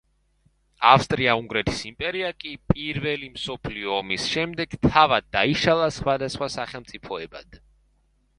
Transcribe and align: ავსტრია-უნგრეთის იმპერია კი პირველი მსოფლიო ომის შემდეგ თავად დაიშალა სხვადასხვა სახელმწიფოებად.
ავსტრია-უნგრეთის 0.91 1.81
იმპერია 1.89 2.31
კი 2.43 2.53
პირველი 2.73 3.29
მსოფლიო 3.35 3.93
ომის 3.99 4.27
შემდეგ 4.33 4.75
თავად 4.87 5.29
დაიშალა 5.39 5.93
სხვადასხვა 6.01 6.51
სახელმწიფოებად. 6.57 7.63